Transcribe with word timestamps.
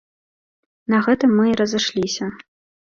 На 0.93 1.03
гэтым 1.09 1.37
мы 1.41 1.49
і 1.53 1.59
разышліся. 1.63 2.35